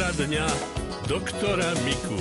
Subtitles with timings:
[0.00, 0.48] Poradňa
[1.12, 2.16] doktora Miku.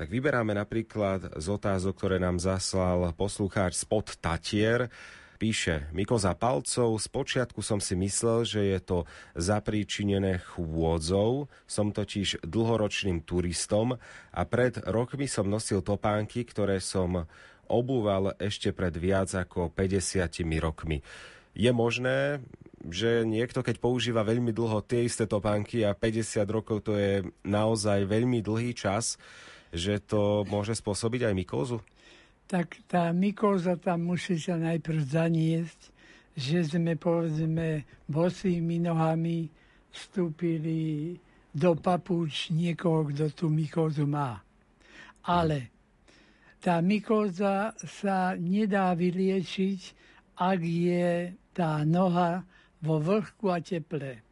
[0.00, 4.88] Tak vyberáme napríklad z otázok, ktoré nám zaslal poslucháč spod Tatier.
[5.36, 8.98] Píše, Miko za palcov, spočiatku som si myslel, že je to
[9.36, 14.00] zapríčinené chôdzou, som totiž dlhoročným turistom
[14.32, 17.28] a pred rokmi som nosil topánky, ktoré som
[17.68, 20.32] obúval ešte pred viac ako 50
[20.64, 21.04] rokmi.
[21.52, 22.40] Je možné,
[22.88, 28.08] že niekto, keď používa veľmi dlho tie isté topánky a 50 rokov to je naozaj
[28.08, 29.20] veľmi dlhý čas,
[29.72, 31.78] že to môže spôsobiť aj mykózu?
[32.48, 35.80] Tak tá mykóza tam musí sa najprv zaniesť,
[36.32, 39.52] že sme povedzme bosými nohami
[39.92, 41.16] vstúpili
[41.52, 44.40] do papúč niekoho, kto tú mykózu má.
[45.28, 45.68] Ale
[46.62, 49.80] tá mykóza sa nedá vyliečiť,
[50.38, 52.46] ak je tá noha
[52.82, 54.22] vo vlhku a teple.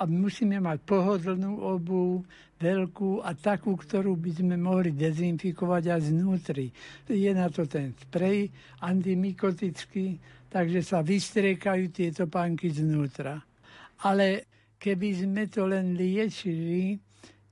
[0.00, 2.24] A musíme mať pohodlnú obu,
[2.60, 6.66] veľkú a takú, ktorú by sme mohli dezinfikovať aj znútri.
[7.08, 8.48] Je na to ten sprej
[8.84, 10.16] antimykotický,
[10.48, 13.40] takže sa vystriekajú tieto pánky znútra.
[14.04, 14.48] Ale
[14.80, 16.96] keby sme to len liečili,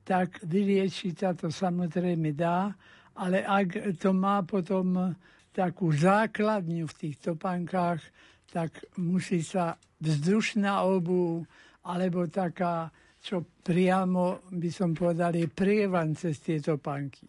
[0.04, 2.72] tak vyliečiť sa to samozrejme dá,
[3.20, 5.12] ale ak to má potom
[5.52, 8.00] takú základňu v tých topánkach,
[8.48, 11.46] tak musí sa vzdušná obu
[11.86, 12.90] alebo taká,
[13.22, 17.26] čo priamo by som povedal, je prievan cez tieto panky.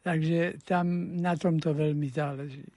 [0.00, 2.75] Takže tam na tomto veľmi záleží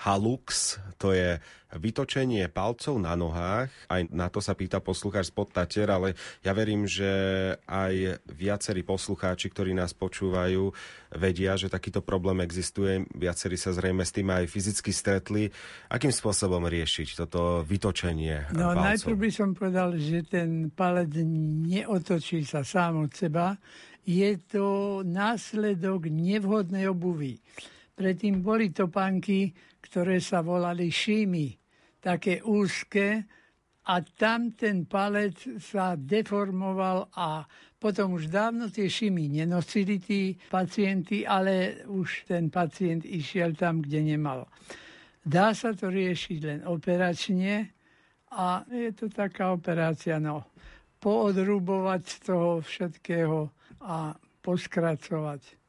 [0.00, 1.36] halux, to je
[1.70, 3.70] vytočenie palcov na nohách.
[3.86, 7.06] Aj na to sa pýta poslucháč spod Tater, ale ja verím, že
[7.68, 10.72] aj viacerí poslucháči, ktorí nás počúvajú,
[11.14, 13.06] vedia, že takýto problém existuje.
[13.14, 15.46] Viacerí sa zrejme s tým aj fyzicky stretli.
[15.92, 18.86] Akým spôsobom riešiť toto vytočenie No palcov?
[18.90, 21.14] najprv by som povedal, že ten palec
[21.70, 23.54] neotočí sa sám od seba.
[24.02, 27.38] Je to následok nevhodnej obuvy.
[27.94, 31.56] Predtým boli topánky, ktoré sa volali šímy,
[32.00, 33.24] také úzke
[33.88, 37.44] a tam ten palec sa deformoval a
[37.80, 44.04] potom už dávno tie šimy nenosili tí pacienti, ale už ten pacient išiel tam, kde
[44.04, 44.46] nemal.
[45.24, 47.72] Dá sa to riešiť len operačne
[48.36, 50.48] a je to taká operácia, no,
[51.00, 53.38] poodrubovať z toho všetkého
[53.80, 54.12] a
[54.44, 55.59] poskracovať.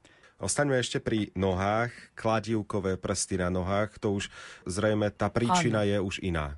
[0.41, 4.33] Ostaňme ešte pri nohách, kladívkové prsty na nohách, to už
[4.65, 5.89] zrejme tá príčina ano.
[5.93, 6.57] je už iná.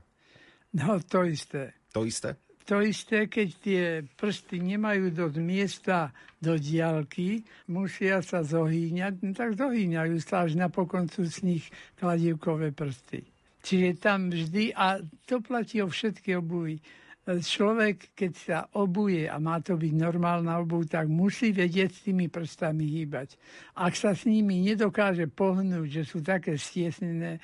[0.72, 1.76] No, to isté.
[1.92, 2.40] To isté?
[2.64, 3.84] To isté, keď tie
[4.16, 11.12] prsty nemajú dosť miesta do diálky, musia sa zohýňať, no tak zohýňajú sa až napokon
[11.12, 11.66] sú z nich
[12.00, 13.28] kladívkové prsty.
[13.68, 16.80] Čiže tam vždy, a to platí o všetky obuvi,
[17.24, 22.28] človek, keď sa obuje a má to byť normálna obuv, tak musí vedieť s tými
[22.28, 23.40] prstami hýbať.
[23.80, 27.40] Ak sa s nimi nedokáže pohnúť, že sú také stiesnené,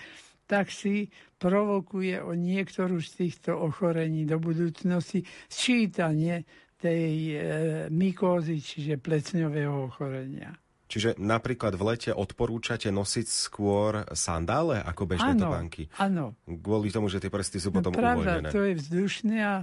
[0.50, 1.08] tak si
[1.40, 6.44] provokuje o niektorú z týchto ochorení do budúcnosti sčítanie
[6.80, 7.38] tej e,
[7.94, 10.52] mykózy, čiže plecňového ochorenia.
[10.90, 15.86] Čiže napríklad v lete odporúčate nosiť skôr sandále ako bežné ano, topánky?
[16.02, 16.34] Áno.
[16.50, 18.50] Kvôli tomu, že tie prsty sú no potom pravda, uvoľnené.
[18.50, 19.56] to je vzdušné a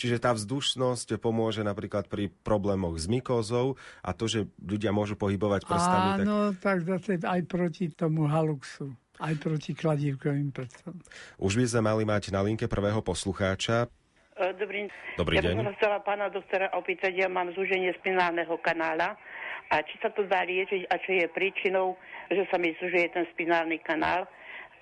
[0.00, 5.68] Čiže tá vzdušnosť pomôže napríklad pri problémoch s mykózou a to, že ľudia môžu pohybovať
[5.68, 6.24] prstami.
[6.24, 6.80] Áno, tak...
[6.80, 10.96] tak zase aj proti tomu haluxu, aj proti kladívkovým prstom.
[11.36, 13.92] Už by sme mali mať na linke prvého poslucháča.
[14.56, 14.88] Dobrý,
[15.20, 15.52] Dobrý ja deň.
[15.52, 19.20] by som chcela pána doktora opýtať, ja mám zúženie spinálneho kanála
[19.70, 21.94] a či sa to dá liečiť a čo je príčinou,
[22.26, 24.26] že sa mi zúžuje ten spinálny kanál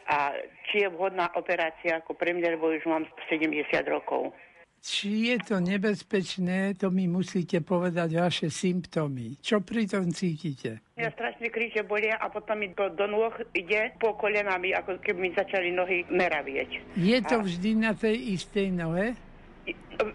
[0.09, 0.33] a
[0.69, 4.33] či je vhodná operácia ako pre mňa, lebo už mám 70 rokov.
[4.79, 9.35] Či je to nebezpečné, to mi musíte povedať vaše symptómy.
[9.43, 10.87] Čo pri tom cítite?
[10.95, 15.19] Ja strašne kríže bolia a potom mi to do nôh ide po kolenami, ako keby
[15.19, 16.95] mi začali nohy meravieť.
[16.95, 19.19] Je to A- vždy na tej istej nohe?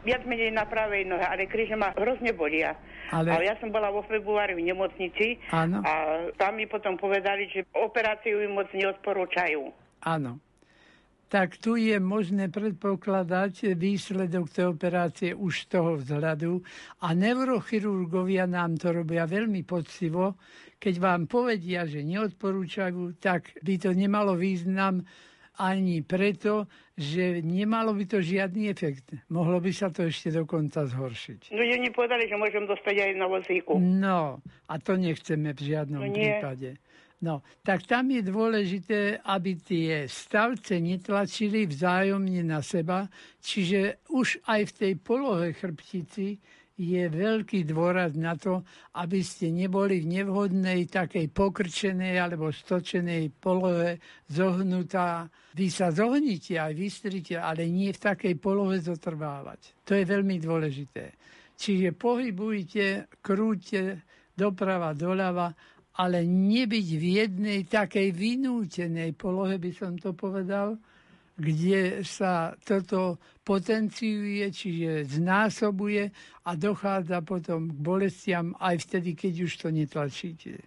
[0.08, 2.76] Viac menej na pravej nohe, ale kríže ma hrozne bolia.
[3.12, 5.84] Ale- Ale ja som bola vo februári v nemocnici Áno.
[5.84, 5.94] a
[6.40, 9.62] tam mi potom povedali, že operáciu im moc neodporúčajú.
[10.08, 10.40] Áno.
[11.28, 16.62] Tak tu je možné predpokladať výsledok tej operácie už z toho vzhľadu
[17.02, 20.38] a neurochirurgovia nám to robia veľmi poctivo.
[20.78, 25.02] Keď vám povedia, že neodporúčajú, tak by to nemalo význam
[25.58, 29.14] ani preto, že nemalo by to žiadny efekt.
[29.30, 31.50] Mohlo by sa to ešte dokonca zhoršiť.
[31.50, 33.78] No, že mi povedali, že môžem dostať aj na vozíku.
[33.78, 36.22] No, a to nechceme v žiadnom No nie.
[36.38, 36.78] prípade.
[37.24, 43.08] No, tak tam je dôležité, aby tie stavce netlačili vzájomne na seba,
[43.40, 46.36] čiže už aj v tej polohe chrbtici
[46.74, 48.66] je veľký dôraz na to,
[48.98, 55.30] aby ste neboli v nevhodnej takej pokrčenej alebo stočenej polohe zohnutá.
[55.54, 59.86] Vy sa zohnite aj vystrite, ale nie v takej polohe zotrvávať.
[59.86, 61.14] To je veľmi dôležité.
[61.54, 64.02] Čiže pohybujte, krúte
[64.34, 65.54] doprava, doľava,
[66.02, 70.82] ale nebyť v jednej takej vynútenej polohe, by som to povedal,
[71.34, 76.14] kde sa toto potenciuje, čiže znásobuje
[76.46, 80.62] a dochádza potom k bolestiam aj vtedy, keď už to netlačíte.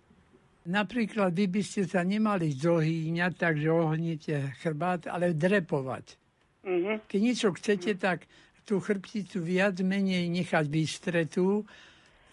[0.66, 6.06] Napríklad vy by ste sa nemali zohýňať, takže ohnite chrbát, ale drepovať.
[6.66, 6.96] Mm-hmm.
[7.06, 8.26] Keď niečo chcete, tak
[8.66, 11.62] tú chrbticu viac menej nechať vystretú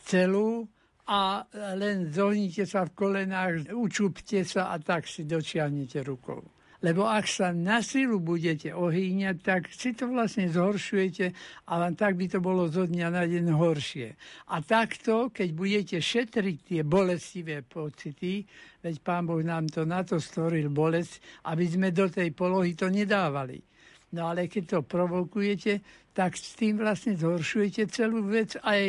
[0.02, 0.66] celú
[1.06, 1.46] a
[1.78, 6.42] len zohnite sa v kolenách, učúpte sa a tak si dočiahnete rukou.
[6.84, 11.32] Lebo ak sa na silu budete ohýňať, tak si to vlastne zhoršujete
[11.72, 14.12] a len tak by to bolo zo dňa na deň horšie.
[14.52, 18.44] A takto, keď budete šetriť tie bolestivé pocity,
[18.84, 22.92] veď Pán Boh nám to na to stvoril bolesť, aby sme do tej polohy to
[22.92, 23.64] nedávali.
[24.14, 25.80] No ale keď to provokujete,
[26.12, 28.84] tak s tým vlastne zhoršujete celú vec aj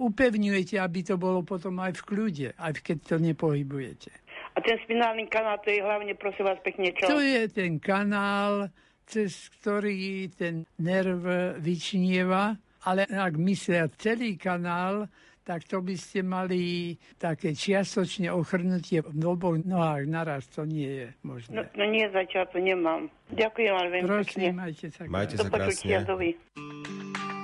[0.00, 4.10] upevňujete, aby to bolo potom aj v kľude, aj keď to nepohybujete.
[4.52, 7.08] A ten spinálny kanál, to je hlavne, prosím vás, pekne čo?
[7.08, 8.68] To je ten kanál,
[9.08, 11.24] cez ktorý ten nerv
[11.60, 15.08] vyčnieva, ale ak myslia celý kanál,
[15.42, 21.08] tak to by ste mali také čiastočne ochrnutie v oboch nohách naraz, to nie je
[21.26, 21.50] možné.
[21.50, 23.10] No, no nie, zatiaľ to nemám.
[23.34, 24.48] Ďakujem ale veľmi Prosím, pekne.
[24.54, 27.41] majte sa Majte sa krásne.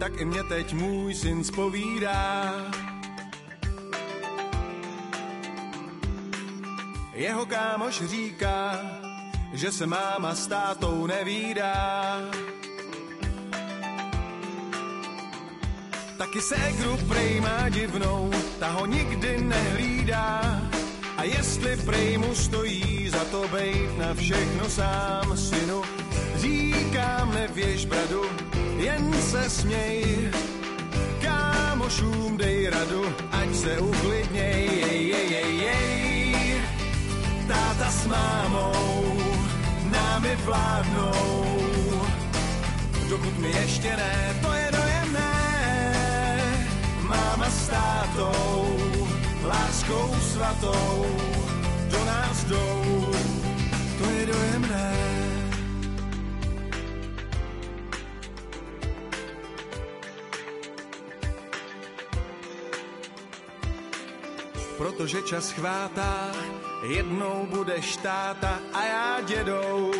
[0.00, 2.54] Tak i mě teď můj syn spovídá.
[7.12, 8.80] Jeho kámoš říká,
[9.52, 12.20] že se máma s tátou nevídá.
[16.18, 20.60] Taky se egru prej má divnou, ta ho nikdy nehlídá.
[21.16, 25.82] A jestli prej mu stojí za to bejt na všechno sám synu,
[26.36, 28.22] Říkám, nevěš bradu,
[28.80, 30.30] jen se směj.
[31.20, 34.70] Kámošům dej radu, ať se uklidněj.
[34.82, 36.62] Jej, jej, jej, jej.
[37.48, 39.20] Táta s mámou
[39.84, 41.44] námi vládnou.
[43.08, 45.32] Dokud mi ještě ne, to je dojemné.
[47.02, 48.76] Máma s tátou,
[49.42, 51.06] láskou svatou,
[51.90, 53.10] do nás jdou.
[53.98, 54.99] To je dojemné.
[65.00, 66.32] Protože čas chvátá,
[66.88, 69.92] jednou budeš táta a já dědou.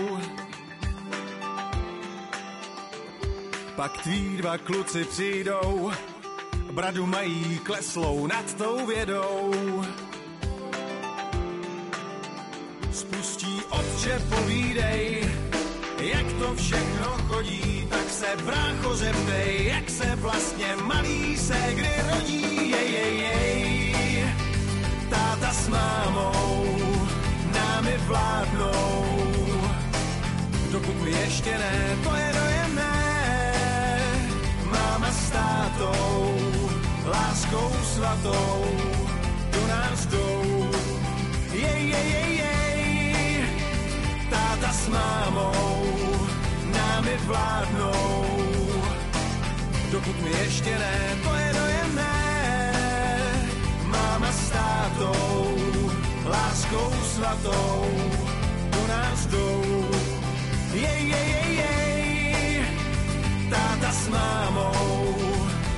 [3.77, 5.91] Pak tví dva kluci přijdou,
[6.73, 9.53] bradu mají kleslou nad tou vědou.
[12.93, 15.31] Spustí otče, povídej,
[15.99, 21.90] jak to všechno chodí, tak se brácho zeptej, jak se vlastně malý se kdy
[31.41, 32.97] Ještě ne, to je dojemné.
[34.65, 36.37] Máma s tátou,
[37.05, 38.65] láskou svatou,
[39.53, 40.71] do nás jdou.
[41.53, 43.45] Jej, jej, jej, jej,
[44.31, 45.83] táta s mámou
[46.73, 48.25] námi vládnou.
[49.93, 52.21] Dokud mi ještě ne, to je dojemné
[54.33, 55.57] státou,
[56.25, 57.87] láskou svatou,
[58.71, 59.91] do nás jdou.
[60.75, 61.30] Jej, jej,
[63.91, 65.15] táta s mámou,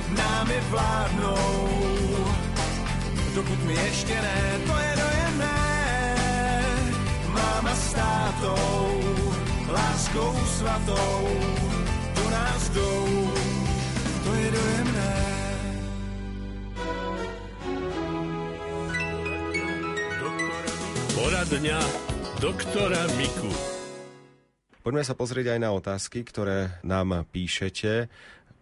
[0.09, 1.69] námi vládnou.
[3.35, 5.59] Dokud mi ještě ne, to je dojemné,
[7.27, 9.01] máma s tátou,
[9.67, 11.27] láskou svatou,
[12.15, 13.31] do nás jdou.
[14.23, 15.13] To je dojemné.
[21.15, 21.79] Poradňa
[22.39, 23.72] doktora Miku.
[24.83, 28.11] Poďme sa pozrieť aj na otázky, ktoré nám píšete.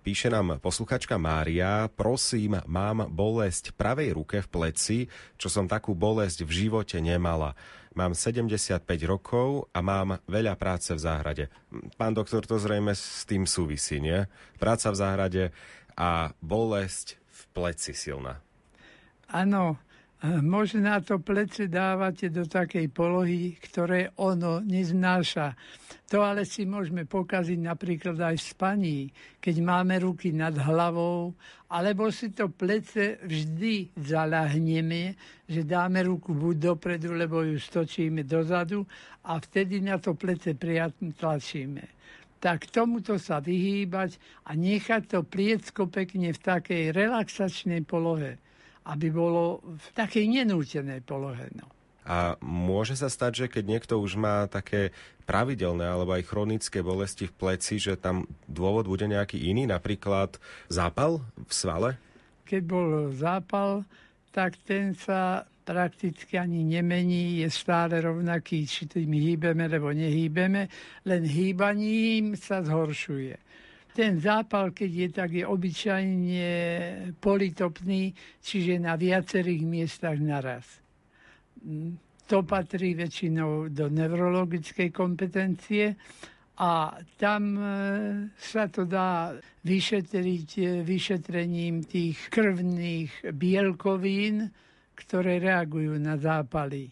[0.05, 4.97] Píše nám posluchačka Mária, prosím, mám bolesť pravej ruke v pleci,
[5.41, 7.57] čo som takú bolesť v živote nemala.
[7.97, 11.49] Mám 75 rokov a mám veľa práce v záhrade.
[11.97, 14.21] Pán doktor, to zrejme s tým súvisí, nie?
[14.61, 15.43] Práca v záhrade
[15.97, 18.37] a bolesť v pleci silná.
[19.25, 19.81] Áno,
[20.41, 25.57] možná to plece dávate do takej polohy, ktoré ono neznáša.
[26.13, 28.99] To ale si môžeme pokaziť napríklad aj v spaní,
[29.41, 31.33] keď máme ruky nad hlavou,
[31.73, 35.17] alebo si to plece vždy zalahneme,
[35.49, 38.85] že dáme ruku buď dopredu, lebo ju stočíme dozadu
[39.25, 41.97] a vtedy na to plece prijatne tlačíme
[42.41, 44.17] tak tomuto sa vyhýbať
[44.49, 48.41] a nechať to pliecko pekne v takej relaxačnej polohe
[48.85, 51.49] aby bolo v takej nenútenej polohe.
[51.53, 51.69] No.
[52.01, 54.89] A môže sa stať, že keď niekto už má také
[55.29, 61.21] pravidelné alebo aj chronické bolesti v pleci, že tam dôvod bude nejaký iný, napríklad zápal
[61.37, 61.89] v svale?
[62.49, 63.85] Keď bol zápal,
[64.33, 70.67] tak ten sa prakticky ani nemení, je stále rovnaký, či tým hýbeme, alebo nehýbeme,
[71.05, 73.37] len hýbaním sa zhoršuje.
[73.91, 76.51] Ten zápal, keď je, tak je obyčajne
[77.19, 80.63] politopný, čiže na viacerých miestach naraz.
[81.59, 85.99] Mm, to patrí väčšinou do neurologickej kompetencie
[86.63, 87.63] a tam e,
[88.39, 89.35] sa to dá
[89.67, 94.47] vyšetriť e, vyšetrením tých krvných bielkovín,
[94.95, 96.87] ktoré reagujú na zápaly.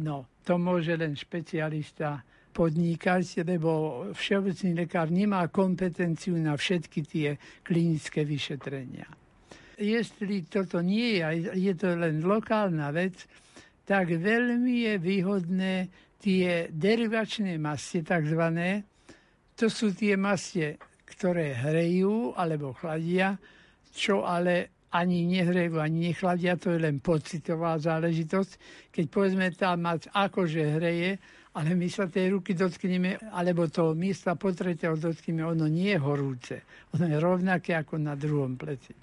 [0.00, 2.24] No, to môže len špecialista
[2.58, 7.28] podnikať, lebo všeobecný lekár nemá kompetenciu na všetky tie
[7.62, 9.06] klinické vyšetrenia.
[9.78, 13.14] Jestli toto nie je, je to len lokálna vec,
[13.86, 15.74] tak veľmi je výhodné
[16.18, 18.82] tie derivačné mastie, takzvané,
[19.54, 20.74] to sú tie mastie,
[21.06, 23.38] ktoré hrejú alebo chladia,
[23.94, 28.52] čo ale ani nehrejú, ani nechladia, to je len pocitová záležitosť.
[28.90, 31.22] Keď povedzme tá mať akože hreje,
[31.58, 36.56] ale my sa tej ruky dotkneme, alebo to miesta potretieho dotkneme, ono nie je horúce.
[36.94, 38.94] Ono je rovnaké ako na druhom pleci.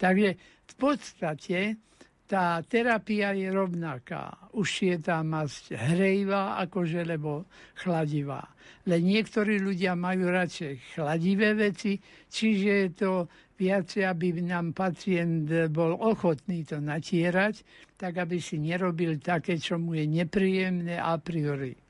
[0.00, 0.28] Takže
[0.64, 1.76] v podstate
[2.24, 4.48] tá terapia je rovnaká.
[4.56, 7.44] Už je tá masť hrejivá akože, lebo
[7.84, 8.48] chladivá.
[8.88, 12.00] Len niektorí ľudia majú radšej chladivé veci,
[12.32, 13.12] čiže je to
[13.60, 17.60] viacej, aby nám pacient bol ochotný to natierať,
[18.00, 21.89] tak aby si nerobil také, čo mu je nepríjemné a priori.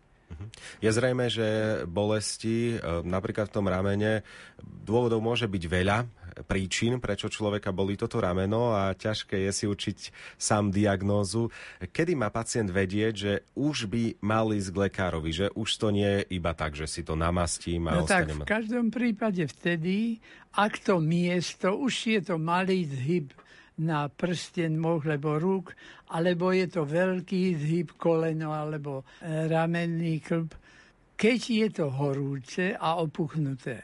[0.81, 1.49] Je zrejme, že
[1.87, 4.25] bolesti e, napríklad v tom ramene
[4.61, 5.99] dôvodov môže byť veľa
[6.45, 9.99] príčin, prečo človeka bolí toto rameno a ťažké je si učiť
[10.41, 11.53] sám diagnózu.
[11.81, 16.09] Kedy má pacient vedieť, že už by mal ísť k lekárovi, že už to nie
[16.21, 20.23] je iba tak, že si to namastím a no tak v každom prípade vtedy,
[20.57, 23.31] ak to miesto, už je to malý zhyb
[23.81, 25.73] na prsten moh lebo rúk,
[26.13, 30.53] alebo je to veľký zhyb koleno alebo e, ramenný klb.
[31.17, 33.81] Keď je to horúce a opuchnuté,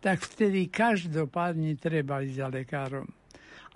[0.00, 3.08] tak vtedy každopádne treba ísť za lekárom.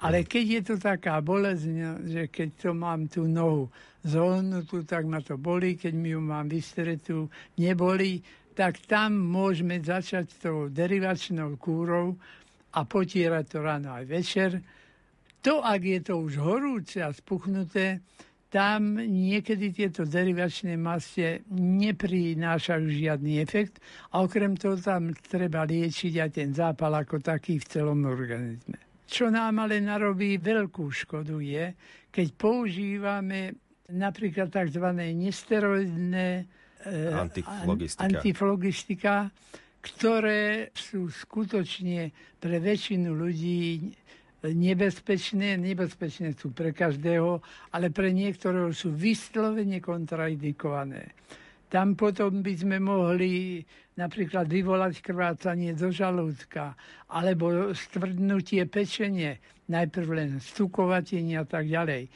[0.00, 1.64] Ale keď je to taká bolesť,
[2.08, 3.68] že keď to mám tú nohu
[4.00, 7.28] zohnutú, tak ma to bolí, keď mi ju mám vystretú,
[7.60, 8.24] nebolí,
[8.56, 12.16] tak tam môžeme začať tou derivačnou kúrou
[12.72, 14.50] a potierať to ráno aj večer
[15.40, 18.00] to, ak je to už horúce a spuchnuté,
[18.50, 23.78] tam niekedy tieto derivačné mastie neprinášajú žiadny efekt
[24.10, 28.74] a okrem toho tam treba liečiť aj ten zápal ako taký v celom organizme.
[29.06, 31.74] Čo nám ale narobí veľkú škodu je,
[32.10, 33.54] keď používame
[33.90, 34.86] napríklad tzv.
[34.98, 38.02] nesteroidné eh, antiflogistika.
[38.02, 39.14] antiflogistika,
[39.78, 43.94] ktoré sú skutočne pre väčšinu ľudí
[44.44, 47.44] nebezpečné, nebezpečné sú pre každého,
[47.76, 51.12] ale pre niektorého sú vyslovene kontraindikované.
[51.70, 53.62] Tam potom by sme mohli
[53.94, 56.74] napríklad vyvolať krvácanie do žalúdka
[57.14, 59.38] alebo stvrdnutie pečenie,
[59.70, 62.10] najprv len stukovatenie a tak ďalej,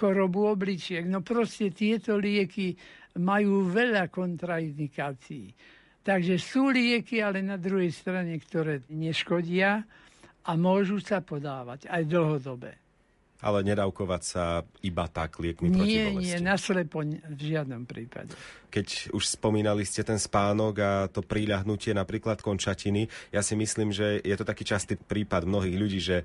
[0.00, 1.04] chorobu obličiek.
[1.04, 2.78] No proste tieto lieky
[3.20, 5.52] majú veľa kontraindikácií.
[6.04, 9.84] Takže sú lieky, ale na druhej strane, ktoré neškodia,
[10.44, 12.76] a môžu sa podávať aj dlhodobé.
[13.44, 16.32] Ale nedávkovať sa iba tak liekmi nie, proti bolesti.
[16.32, 18.32] Nie, naslepo v žiadnom prípade.
[18.72, 23.04] Keď už spomínali ste ten spánok a to príľahnutie napríklad končatiny,
[23.36, 26.24] ja si myslím, že je to taký častý prípad mnohých ľudí, že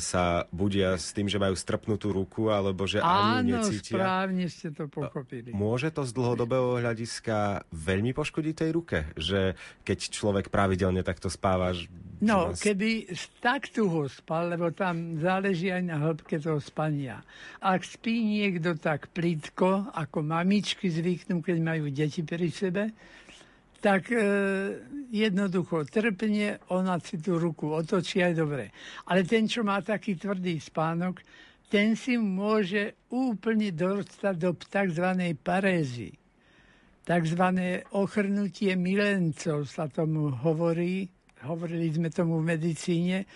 [0.00, 4.00] sa budia s tým, že majú strpnutú ruku, alebo že ani Áno, necítia.
[4.00, 5.52] správne ste to pochopili.
[5.52, 8.98] Môže to z dlhodobého hľadiska veľmi poškodiť tej ruke?
[9.20, 9.52] Že
[9.84, 11.76] keď človek pravidelne takto spáva,
[12.22, 12.62] No, vás...
[12.62, 13.10] keby
[13.42, 17.24] tak tuho spal, lebo tam záleží aj na hĺbke toho spania.
[17.58, 22.94] Ak spí niekto tak plítko, ako mamičky zvyknú, keď majú deti pri sebe,
[23.84, 24.20] tak e,
[25.12, 28.72] jednoducho trpne, ona si tú ruku otočí aj dobre.
[29.10, 31.20] Ale ten, čo má taký tvrdý spánok,
[31.68, 35.06] ten si môže úplne dostať do tzv.
[35.42, 36.16] parézy.
[37.04, 37.42] Tzv.
[37.92, 41.04] ochrnutie milencov sa tomu hovorí,
[41.44, 43.28] hovorili sme tomu v medicíne,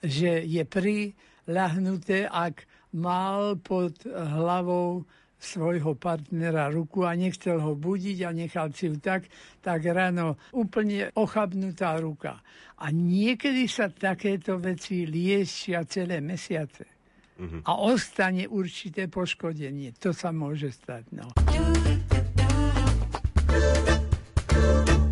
[0.00, 2.64] že je priľahnuté, ak
[2.96, 5.04] mal pod hlavou
[5.36, 9.28] svojho partnera ruku a nechcel ho budiť a nechal si ju tak,
[9.60, 12.40] tak ráno úplne ochabnutá ruka.
[12.80, 16.96] A niekedy sa takéto veci liečia celé mesiace.
[17.36, 17.60] Uh-huh.
[17.68, 19.92] A ostane určité poškodenie.
[20.00, 21.04] To sa môže stať.
[21.12, 21.28] No.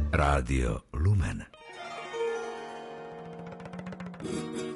[0.08, 1.53] Rádio Lumen.
[4.24, 4.73] Thank you.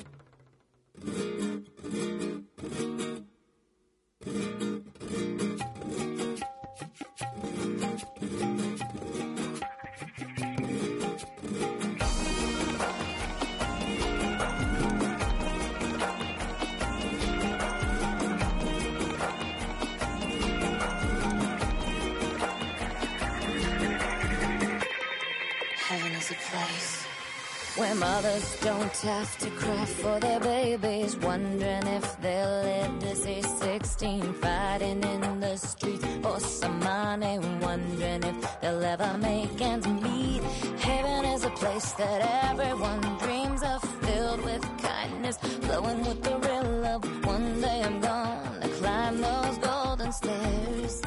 [27.78, 33.40] Where mothers don't have to cry for their babies, wondering if they'll live to see
[33.40, 40.42] 16, fighting in the streets for some money, wondering if they'll ever make ends meet.
[40.80, 46.80] Heaven is a place that everyone dreams of, filled with kindness, flowing with the real
[46.82, 47.25] love.
[47.26, 51.00] One day I'm gonna climb those golden stairs,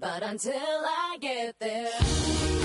[0.00, 0.80] but until
[1.10, 2.55] I get there.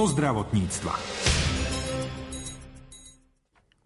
[0.00, 0.96] Zo zdravotníctva.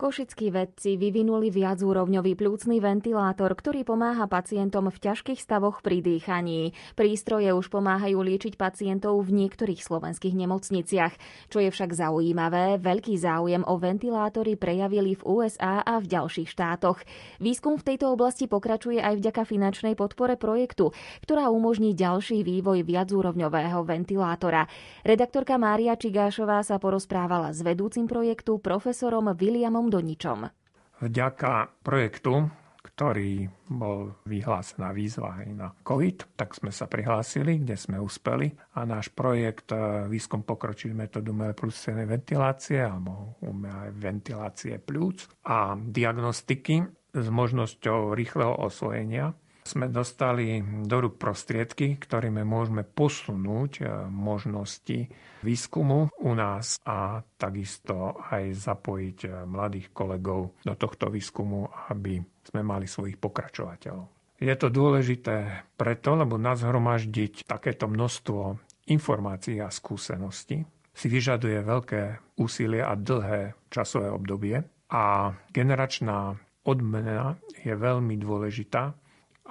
[0.05, 6.77] Košickí vedci vyvinuli viacúrovňový plúcny ventilátor, ktorý pomáha pacientom v ťažkých stavoch pri dýchaní.
[6.93, 11.17] Prístroje už pomáhajú liečiť pacientov v niektorých slovenských nemocniciach.
[11.49, 17.01] Čo je však zaujímavé, veľký záujem o ventilátory prejavili v USA a v ďalších štátoch.
[17.41, 20.93] Výskum v tejto oblasti pokračuje aj vďaka finančnej podpore projektu,
[21.25, 24.69] ktorá umožní ďalší vývoj viacúrovňového ventilátora.
[25.01, 30.51] Redaktorka Mária Čigášová sa porozprávala s vedúcim projektu profesorom Williamom Doničom.
[30.99, 32.51] Vďaka projektu,
[32.83, 38.83] ktorý bol vyhlásená výzva aj na COVID, tak sme sa prihlásili, kde sme uspeli a
[38.83, 46.83] náš projekt e, Výskum pokročil metódu umelej plúcnej ventilácie alebo umelej ventilácie plúc a diagnostiky
[47.15, 49.31] s možnosťou rýchleho osvojenia
[49.65, 55.09] sme dostali do rúk prostriedky, ktorými môžeme posunúť e, možnosti
[55.41, 62.61] výskumu u nás a takisto aj zapojiť e, mladých kolegov do tohto výskumu, aby sme
[62.61, 64.37] mali svojich pokračovateľov.
[64.37, 68.61] Je to dôležité preto, lebo nás hromaždiť takéto množstvo
[68.93, 70.61] informácií a skúseností
[70.93, 74.61] si vyžaduje veľké úsilie a dlhé časové obdobie
[74.93, 76.37] a generačná
[76.69, 78.93] odmena je veľmi dôležitá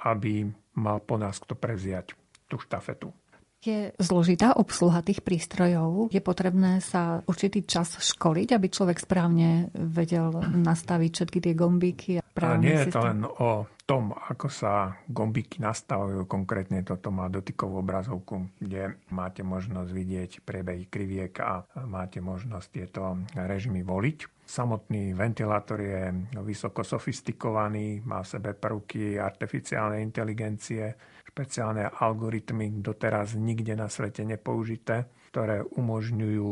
[0.02, 2.18] aby mal po nás kto prevziať
[2.50, 3.14] tú štafetu.
[3.64, 6.12] Je zložitá obsluha tých prístrojov.
[6.12, 12.10] Je potrebné sa určitý čas školiť, aby človek správne vedel nastaviť všetky tie gombíky.
[12.20, 16.24] A nie je to len o tom, ako sa gombíky nastavujú.
[16.24, 23.20] Konkrétne toto má dotykovú obrazovku, kde máte možnosť vidieť priebehy kriviek a máte možnosť tieto
[23.36, 24.44] režimy voliť.
[24.44, 26.12] Samotný ventilátor je
[26.44, 30.92] vysoko sofistikovaný, má v sebe prvky artificiálnej inteligencie,
[31.24, 36.50] špeciálne algoritmy doteraz nikde na svete nepoužité, ktoré umožňujú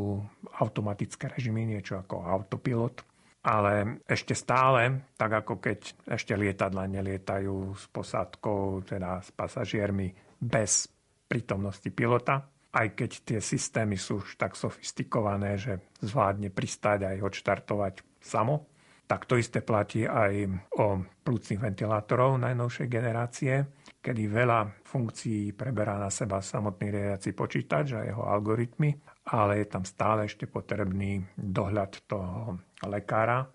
[0.59, 3.05] automatické režimy, niečo ako autopilot.
[3.43, 5.79] Ale ešte stále, tak ako keď
[6.15, 10.87] ešte lietadla nelietajú s posádkou, teda s pasažiermi bez
[11.27, 17.95] prítomnosti pilota, aj keď tie systémy sú už tak sofistikované, že zvládne pristať aj odštartovať
[18.23, 18.71] samo.
[19.11, 23.55] Tak to isté platí aj o plúcnych ventilátorov najnovšej generácie,
[24.01, 29.85] kedy veľa funkcií preberá na seba samotný riadiaci počítač a jeho algoritmy, ale je tam
[29.87, 33.47] stále ešte potrebný dohľad toho lekára,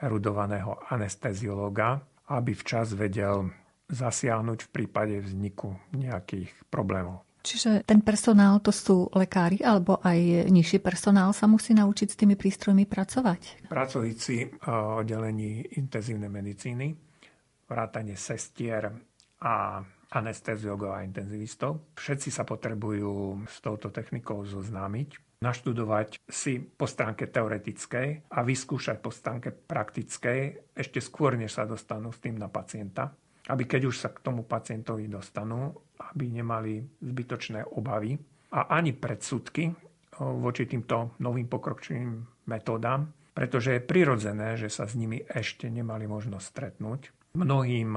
[0.00, 2.00] erudovaného anesteziológa,
[2.32, 3.50] aby včas vedel
[3.90, 7.26] zasiahnuť v prípade vzniku nejakých problémov.
[7.40, 12.36] Čiže ten personál, to sú lekári alebo aj nižší personál sa musí naučiť s tými
[12.36, 13.66] prístrojmi pracovať?
[13.72, 16.92] Pracovníci eh, oddelení intenzívnej medicíny,
[17.64, 18.92] vrátane sestier
[19.40, 21.94] a anesteziologov a intenzivistov.
[21.94, 29.14] Všetci sa potrebujú s touto technikou zoznámiť, naštudovať si po stránke teoretickej a vyskúšať po
[29.14, 33.14] stránke praktickej ešte skôr, než sa dostanú s tým na pacienta
[33.50, 35.74] aby keď už sa k tomu pacientovi dostanú,
[36.12, 38.14] aby nemali zbytočné obavy
[38.54, 39.74] a ani predsudky
[40.20, 42.08] voči týmto novým pokročným
[42.46, 47.00] metódam, pretože je prirodzené, že sa s nimi ešte nemali možnosť stretnúť.
[47.40, 47.96] Mnohým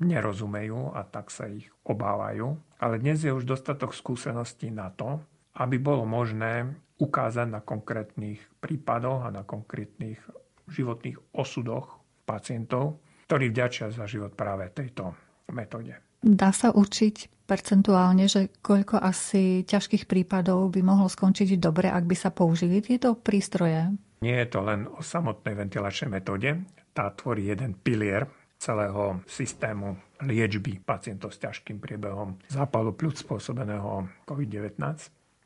[0.00, 5.20] nerozumejú a tak sa ich obávajú, ale dnes je už dostatok skúseností na to,
[5.56, 10.20] aby bolo možné ukázať na konkrétnych prípadoch a na konkrétnych
[10.68, 15.14] životných osudoch pacientov, ktorí vďačia za život práve tejto
[15.52, 15.96] metóde.
[16.20, 22.16] Dá sa určiť percentuálne, že koľko asi ťažkých prípadov by mohlo skončiť dobre, ak by
[22.18, 23.94] sa použili tieto prístroje?
[24.24, 26.66] Nie je to len o samotnej ventilačnej metóde.
[26.96, 34.80] Tá tvorí jeden pilier celého systému liečby pacientov s ťažkým priebehom zápalu pľúc spôsobeného COVID-19.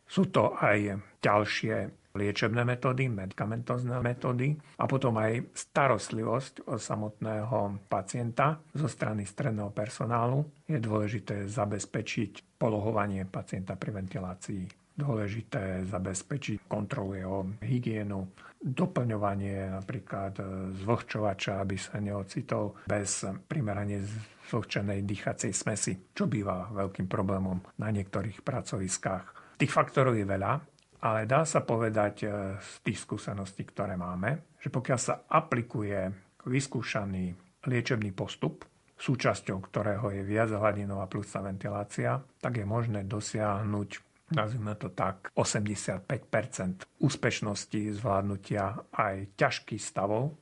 [0.07, 8.59] Sú to aj ďalšie liečebné metódy, medikamentozné metódy a potom aj starostlivosť od samotného pacienta
[8.75, 10.43] zo strany stredného personálu.
[10.67, 14.63] Je dôležité zabezpečiť polohovanie pacienta pri ventilácii
[15.01, 18.29] dôležité zabezpečiť kontrolu jeho hygienu,
[18.61, 20.37] doplňovanie napríklad
[20.85, 24.05] zvlhčovača, aby sa neocitol bez primerane
[24.53, 29.57] zvlhčenej dýchacej smesi, čo býva veľkým problémom na niektorých pracoviskách.
[29.57, 30.53] Tých faktorov je veľa
[31.01, 32.27] ale dá sa povedať e,
[32.61, 36.13] z tých skúseností, ktoré máme, že pokiaľ sa aplikuje
[36.45, 37.33] vyskúšaný
[37.65, 38.69] liečebný postup,
[39.01, 46.87] súčasťou ktorého je viac hladinová plusná ventilácia, tak je možné dosiahnuť, nazvime to tak, 85%
[47.03, 50.39] úspešnosti zvládnutia aj ťažkých stavov,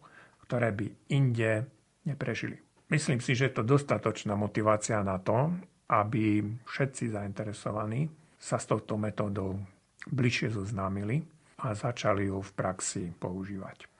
[0.48, 1.68] ktoré by inde
[2.08, 2.56] neprežili.
[2.88, 5.52] Myslím si, že je to dostatočná motivácia na to,
[5.92, 8.08] aby všetci zainteresovaní
[8.40, 9.60] sa s touto metódou
[10.08, 11.20] bližšie zoznámili
[11.60, 13.97] a začali ju v praxi používať.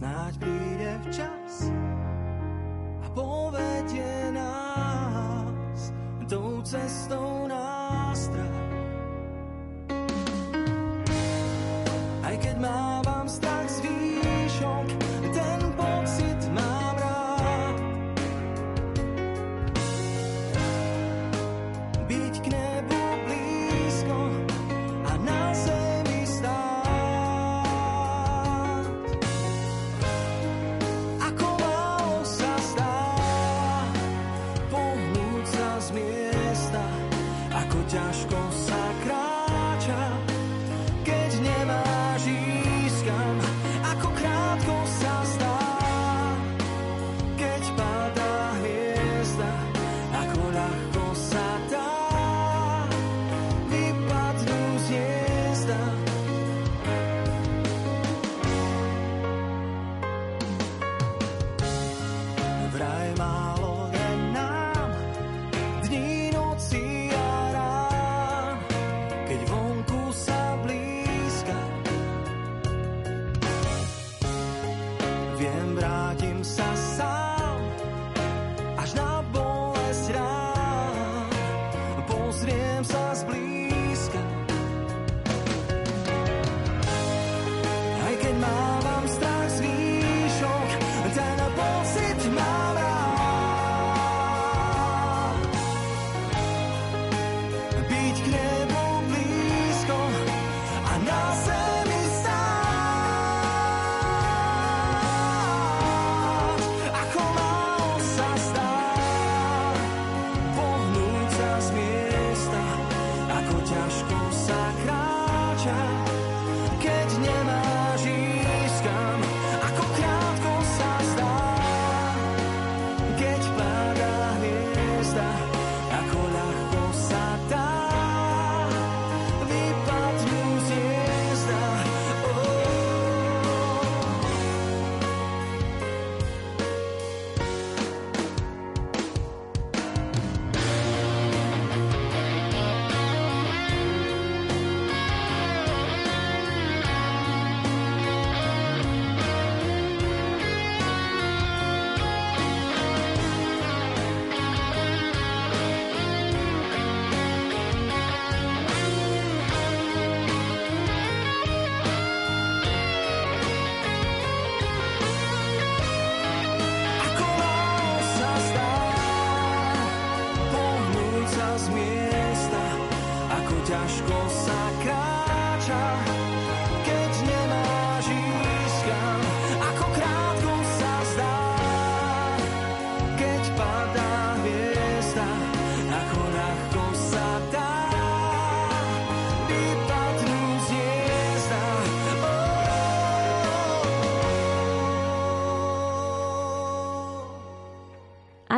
[0.00, 1.68] Snáď príde včas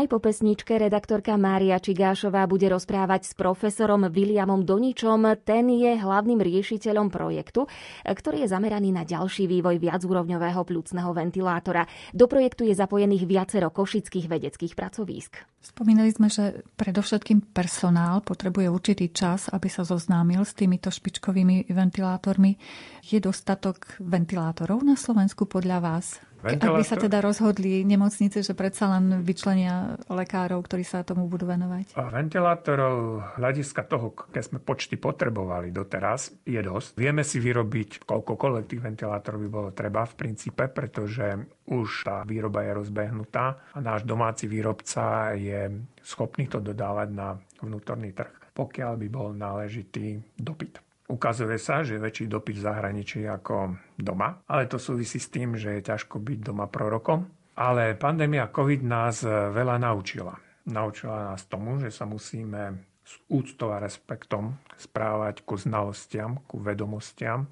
[0.03, 5.31] Aj po pesničke redaktorka Mária Čigášová bude rozprávať s profesorom Williamom Doničom.
[5.47, 7.71] Ten je hlavným riešiteľom projektu,
[8.03, 11.87] ktorý je zameraný na ďalší vývoj viacúrovňového plúcneho ventilátora.
[12.11, 15.39] Do projektu je zapojených viacero košických vedeckých pracovísk.
[15.63, 22.59] Spomínali sme, že predovšetkým personál potrebuje určitý čas, aby sa zoznámil s týmito špičkovými ventilátormi.
[23.07, 26.19] Je dostatok ventilátorov na Slovensku podľa vás?
[26.43, 31.31] Ak by sa Ventilátor- teda rozhodli nemocnice, že predsa len vyčlenia lekárov, ktorí sa tomu
[31.31, 31.95] budú venovať.
[31.95, 36.99] A Ventilátorov hľadiska toho, keď sme počty potrebovali doteraz, je dosť.
[36.99, 42.67] Vieme si vyrobiť koľkokoľvek tých ventilátorov by bolo treba v princípe, pretože už tá výroba
[42.67, 45.71] je rozbehnutá a náš domáci výrobca je
[46.03, 50.92] schopný to dodávať na vnútorný trh, pokiaľ by bol náležitý dopyt.
[51.13, 55.61] Ukazuje sa, že je väčší dopyt v zahraničí ako doma, ale to súvisí s tým,
[55.61, 57.29] že je ťažko byť doma prorokom.
[57.53, 60.33] Ale pandémia COVID nás veľa naučila.
[60.73, 67.45] Naučila nás tomu, že sa musíme s úctou a respektom správať ku znalostiam, ku vedomostiam,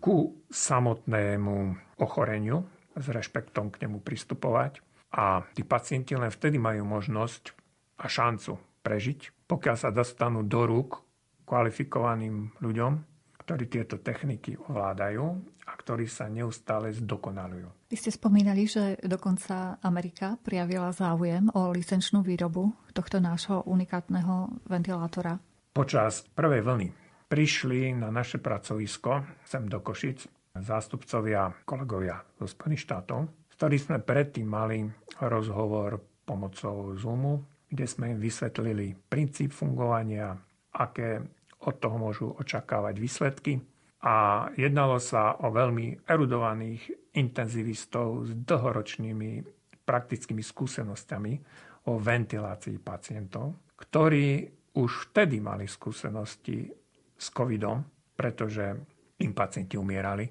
[0.00, 2.64] ku samotnému ochoreniu,
[2.96, 4.80] s rešpektom k nemu pristupovať.
[5.12, 7.52] A tí pacienti len vtedy majú možnosť
[8.00, 11.03] a šancu prežiť, pokiaľ sa dostanú do rúk
[11.44, 12.92] kvalifikovaným ľuďom,
[13.44, 15.24] ktorí tieto techniky ovládajú
[15.64, 17.88] a ktorí sa neustále zdokonalujú.
[17.92, 25.36] Vy ste spomínali, že dokonca Amerika prijavila záujem o licenčnú výrobu tohto nášho unikátneho ventilátora.
[25.76, 26.88] Počas prvej vlny
[27.28, 33.98] prišli na naše pracovisko sem do Košic zástupcovia, kolegovia zo Spojených štátov, s ktorými sme
[34.00, 34.86] predtým mali
[35.18, 40.38] rozhovor pomocou Zoomu, kde sme im vysvetlili princíp fungovania,
[40.74, 41.22] aké
[41.64, 43.62] od toho môžu očakávať výsledky.
[44.04, 49.40] A jednalo sa o veľmi erudovaných intenzivistov s dlhoročnými
[49.86, 51.32] praktickými skúsenosťami
[51.88, 54.44] o ventilácii pacientov, ktorí
[54.76, 56.68] už vtedy mali skúsenosti
[57.16, 57.80] s covidom,
[58.12, 58.76] pretože
[59.24, 60.26] im pacienti umierali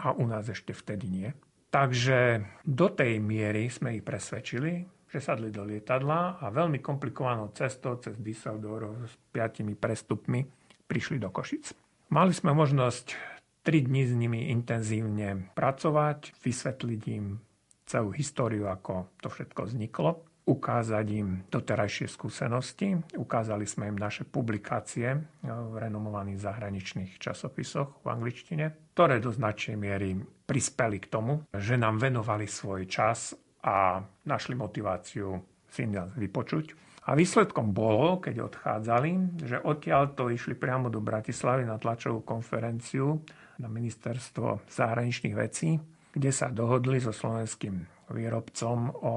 [0.00, 1.28] a u nás ešte vtedy nie.
[1.70, 8.02] Takže do tej miery sme ich presvedčili, že sadli do lietadla a veľmi komplikovanou cestou
[8.02, 10.42] cez Düsseldorf s piatimi prestupmi
[10.90, 11.70] prišli do Košic.
[12.10, 13.14] Mali sme možnosť
[13.62, 17.38] 3 dní s nimi intenzívne pracovať, vysvetliť im
[17.86, 22.98] celú históriu, ako to všetko vzniklo, ukázať im doterajšie skúsenosti.
[23.14, 25.14] Ukázali sme im naše publikácie
[25.46, 32.02] v renomovaných zahraničných časopisoch v angličtine, ktoré do značnej miery prispeli k tomu, že nám
[32.02, 36.76] venovali svoj čas a našli motiváciu si nás vypočuť.
[37.04, 43.20] A výsledkom bolo, keď odchádzali, že odtiaľ to išli priamo do Bratislavy na tlačovú konferenciu
[43.60, 45.76] na ministerstvo zahraničných vecí,
[46.12, 49.14] kde sa dohodli so slovenským výrobcom o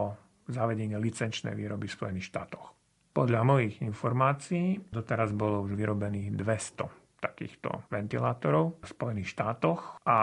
[0.47, 2.75] zavedení licenčnej výroby v Spojených štátoch.
[3.15, 10.19] Podľa mojich informácií doteraz bolo už vyrobených 200 takýchto ventilátorov v Spojených štátoch a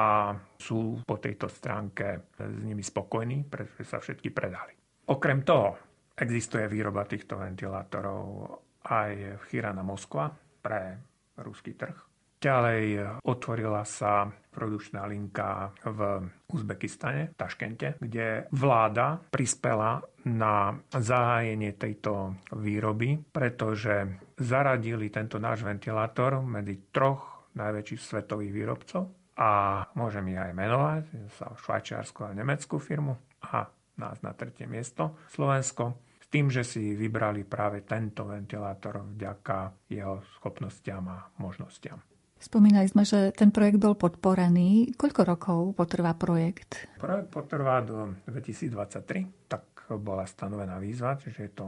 [0.58, 4.78] sú po tejto stránke s nimi spokojní, pretože sa všetky predali.
[5.10, 8.46] Okrem toho, Existuje výroba týchto ventilátorov
[8.86, 10.30] aj v Chirana Moskva
[10.62, 10.94] pre
[11.42, 12.13] ruský trh.
[12.44, 22.36] Ďalej otvorila sa produkčná linka v Uzbekistane, v Taškente, kde vláda prispela na zahájenie tejto
[22.52, 29.08] výroby, pretože zaradili tento náš ventilátor medzi troch najväčších svetových výrobcov
[29.40, 31.02] a môžem ich aj menovať,
[31.32, 33.64] sa švajčiarsku a nemeckú firmu a
[33.96, 40.20] nás na tretie miesto Slovensko s tým, že si vybrali práve tento ventilátor vďaka jeho
[40.36, 42.13] schopnostiam a možnostiam.
[42.44, 44.92] Spomínali sme, že ten projekt bol podporený.
[45.00, 46.92] Koľko rokov potrvá projekt?
[47.00, 49.64] Projekt potrvá do 2023, tak
[49.96, 51.64] bola stanovená výzva, čiže je to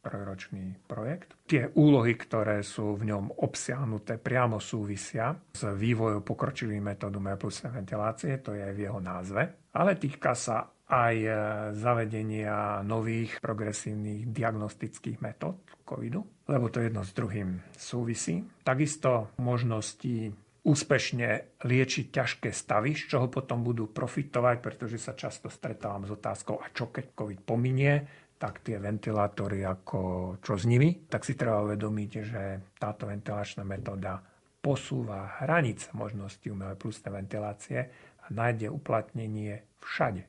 [0.00, 1.36] trojročný projekt.
[1.44, 8.40] Tie úlohy, ktoré sú v ňom obsiahnuté, priamo súvisia s vývojom pokročilých metód umelej ventilácie,
[8.40, 11.30] to je v jeho názve, ale týka sa aj e,
[11.78, 18.42] zavedenia nových progresívnych diagnostických metód covidu, lebo to jedno s druhým súvisí.
[18.66, 26.04] Takisto možnosti úspešne liečiť ťažké stavy, z čoho potom budú profitovať, pretože sa často stretávam
[26.04, 28.04] s otázkou, a čo keď COVID pominie,
[28.40, 30.00] tak tie ventilátory, ako
[30.40, 32.42] čo s nimi, tak si treba uvedomiť, že
[32.80, 34.24] táto ventilačná metóda
[34.64, 37.78] posúva hranic možnosti umelej plusnej ventilácie
[38.24, 40.24] a nájde uplatnenie všade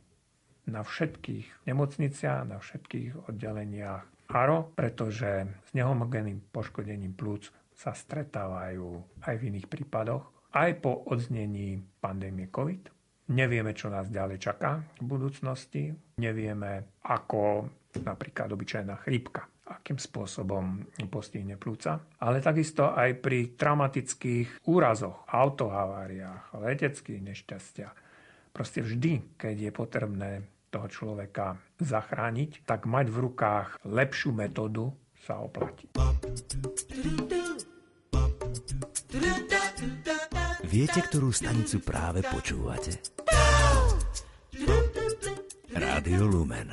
[0.67, 9.35] na všetkých nemocniciach, na všetkých oddeleniach ARO, pretože s nehomogénnym poškodením plúc sa stretávajú aj
[9.39, 12.91] v iných prípadoch, aj po odznení pandémie COVID.
[13.31, 15.95] Nevieme, čo nás ďalej čaká v budúcnosti.
[16.19, 21.99] Nevieme, ako napríklad obyčajná chrípka, akým spôsobom postihne plúca.
[22.23, 27.95] Ale takisto aj pri traumatických úrazoch, autohaváriách, leteckých nešťastiach.
[28.51, 30.31] Proste vždy, keď je potrebné
[30.71, 35.91] toho človeka zachrániť, tak mať v rukách lepšiu metódu sa oplatí.
[40.71, 42.95] Viete, ktorú stanicu práve počúvate?
[45.75, 46.71] Rádio Lumen.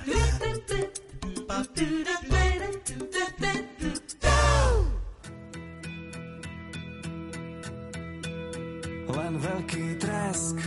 [9.08, 10.60] Len veľký tresk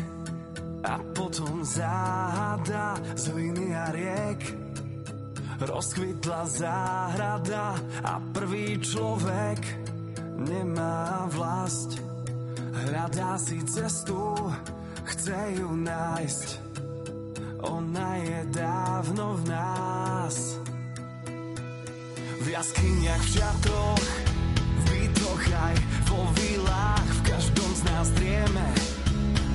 [0.81, 4.41] a potom záhada z hliny a riek.
[5.61, 9.61] Rozkvitla záhrada a prvý človek
[10.41, 12.01] nemá vlast.
[12.89, 14.33] Hľadá si cestu,
[15.05, 16.49] chce ju nájsť.
[17.69, 19.90] Ona je dávno v nás
[22.51, 24.07] jaskyniach, v šatroch,
[24.75, 25.75] v bytoch aj
[26.11, 28.67] vo vilách V každom z nás drieme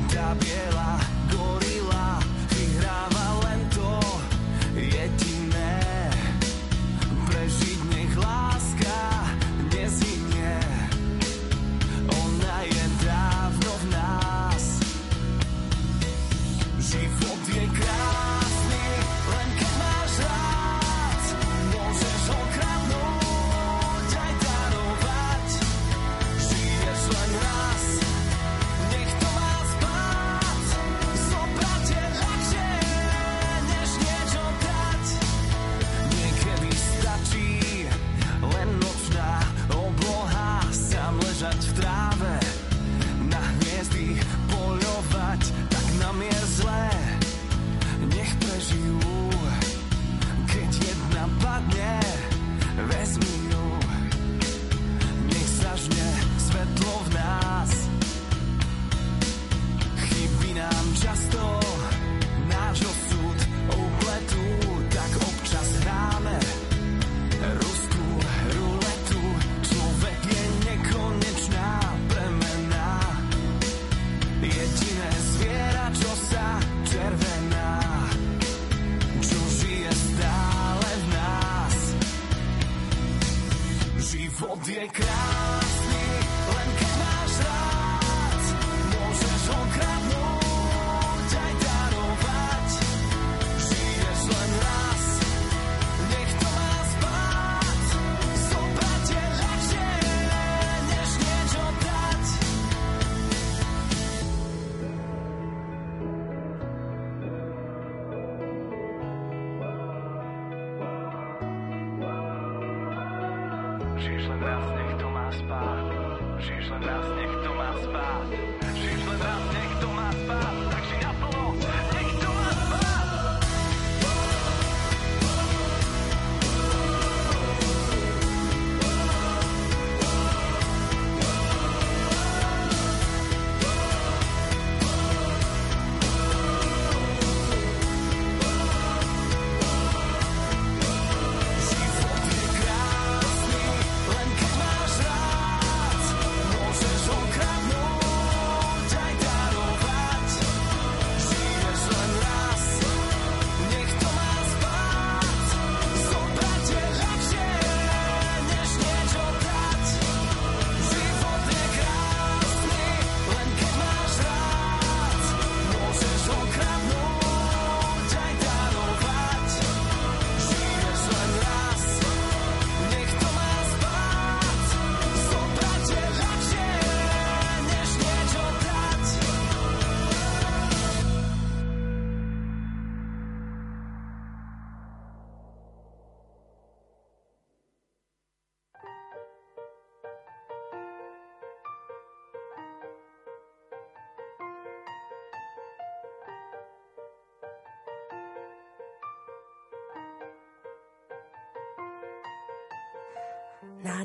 [0.08, 0.96] tá biela
[1.28, 1.85] gorila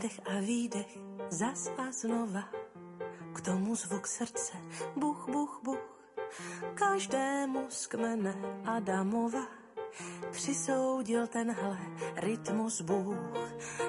[0.02, 0.98] Nádech a výdech,
[1.30, 2.44] zas a znova.
[3.34, 4.58] K tomu zvuk srdce,
[4.96, 5.86] buch, buch, buch.
[6.74, 8.34] Každému z kmene
[8.66, 9.46] Adamova
[10.32, 11.78] přisoudil tenhle
[12.16, 13.16] rytmus Bůh.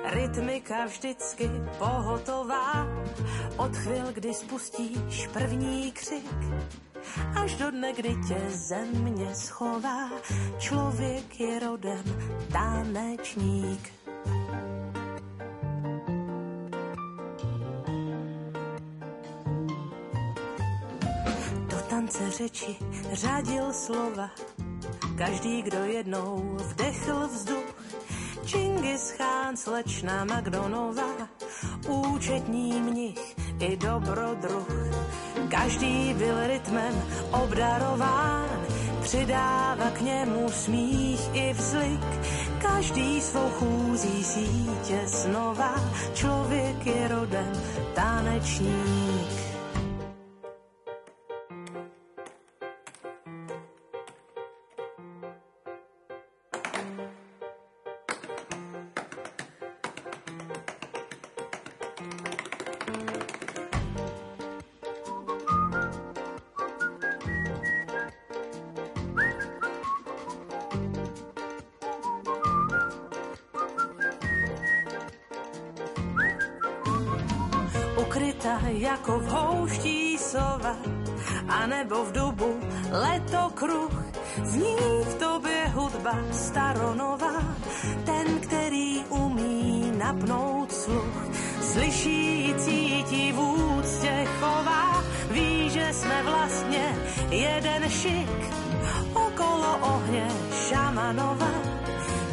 [0.04, 2.86] Rytmika vždycky pohotová,
[3.56, 6.36] od chvil, kdy spustíš první křik,
[7.42, 10.10] až do dne, kdy tě země schová.
[10.58, 12.04] Člověk je rodem
[12.52, 14.01] tanečník.
[22.42, 22.76] Řeči
[23.12, 24.30] řadil slova,
[25.18, 27.74] každý, kdo jednou vdechl vzduch.
[28.44, 31.28] Čingis Chán, slečna Magdonová,
[31.88, 34.66] účetní mnich i dobrodruh.
[35.50, 38.66] Každý byl rytmem obdarován,
[39.02, 42.06] přidává k němu smích i vzlik.
[42.62, 45.74] Každý svou chůzí sítě znova,
[46.14, 47.52] člověk je rodem
[47.94, 49.51] tanečník.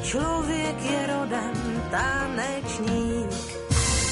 [0.10, 1.54] Člověk je rodem
[1.92, 2.59] tanečník.